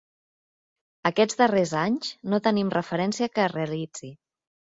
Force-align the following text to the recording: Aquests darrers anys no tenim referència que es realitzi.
Aquests 1.09 1.37
darrers 1.41 1.73
anys 1.81 2.09
no 2.33 2.41
tenim 2.49 2.73
referència 2.77 3.29
que 3.37 3.45
es 3.45 3.53
realitzi. 3.55 4.13